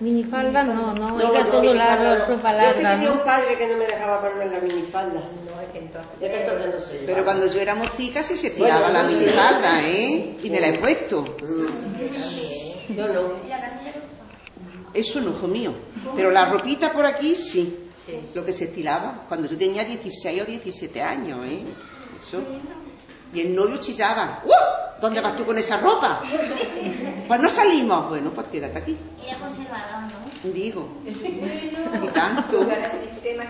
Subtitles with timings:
[0.00, 2.26] Minifalda no, no, No, ella no, todo largo, no.
[2.26, 3.14] ropa Yo es que larga, tenía ¿no?
[3.14, 5.20] un padre que no me dejaba ponerme la minifalda.
[5.20, 6.12] No, es que entonces...
[6.20, 7.02] Es que entonces no sé.
[7.04, 10.36] Pero cuando yo era mocica sí se Bueno, tiraba la no minifalda, ¿eh?
[10.42, 11.36] Y me la he puesto.
[12.96, 13.32] Yo no.
[14.94, 15.74] Eso no, hijo mío.
[16.16, 17.84] Pero la ropita por aquí sí.
[18.34, 19.24] Lo que se estilaba.
[19.28, 21.64] Cuando yo tenía 16 o 17 años, ¿eh?
[22.16, 22.38] Eso.
[23.34, 24.42] Y el novio chillaba.
[24.44, 25.00] ¡Uh!
[25.00, 26.22] ¿Dónde vas tú con esa ropa?
[27.28, 28.08] Pues no salimos.
[28.08, 28.96] Bueno, pues quédate aquí.
[29.24, 30.50] Era conservador, ¿no?
[30.52, 30.88] Digo.
[31.04, 32.66] Y tanto.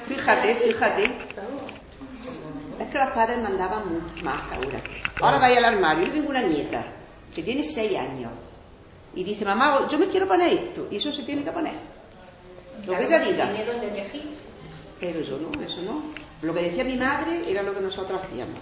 [0.03, 1.05] Fíjate, fíjate.
[2.79, 4.83] Es que los padres mandaban mucho más ahora.
[5.21, 6.07] Ahora vaya al armario.
[6.07, 6.85] Yo tengo una nieta
[7.35, 8.33] que tiene 6 años.
[9.15, 10.89] Y dice, mamá, yo me quiero poner esto.
[10.91, 11.75] Y eso se tiene que poner.
[12.87, 13.51] Lo que ella diga.
[13.53, 14.29] Tiene donde elegir.
[15.01, 16.03] Pero yo no, eso no.
[16.43, 18.59] Lo que decía mi madre era lo que nosotros hacíamos.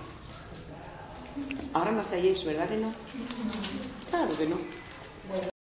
[1.74, 2.92] Ahora no hacéis eso, ¿verdad que no?
[4.10, 4.56] Claro que no.